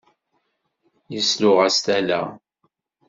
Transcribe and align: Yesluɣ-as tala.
Yesluɣ-as 1.13 1.77
tala. 1.85 2.21